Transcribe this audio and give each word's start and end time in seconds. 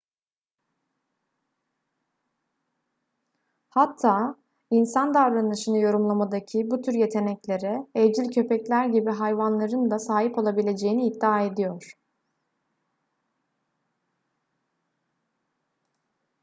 hatta 3.69 4.35
insan 4.71 5.13
davranışını 5.13 5.77
yorumlamadaki 5.79 6.71
bu 6.71 6.81
tür 6.81 6.93
yeteneklere 6.93 7.87
evcil 7.95 8.31
köpekler 8.31 8.87
gibi 8.89 9.11
hayvanların 9.11 9.91
da 9.91 9.99
sahip 9.99 10.37
olabileceğini 10.37 11.07
iddia 11.07 11.41
ediyor 11.41 11.93